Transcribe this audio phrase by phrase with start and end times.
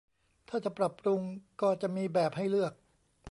[0.49, 1.21] ถ้าจะปรับปรุง
[1.61, 2.73] ก็จะมีแบบให้เลือก